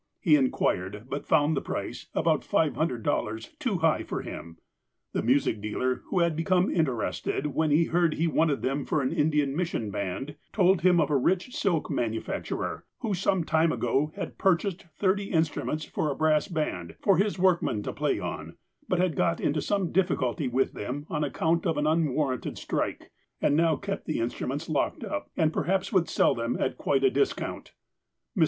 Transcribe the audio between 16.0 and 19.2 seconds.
a brass band, for his workmen to play on• but had